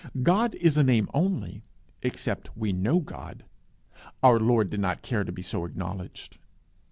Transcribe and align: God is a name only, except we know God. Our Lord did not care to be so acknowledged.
God 0.23 0.55
is 0.55 0.77
a 0.77 0.83
name 0.83 1.07
only, 1.13 1.61
except 2.01 2.57
we 2.57 2.73
know 2.73 3.01
God. 3.01 3.45
Our 4.23 4.39
Lord 4.39 4.71
did 4.71 4.79
not 4.79 5.03
care 5.03 5.23
to 5.23 5.31
be 5.31 5.43
so 5.43 5.63
acknowledged. 5.63 6.39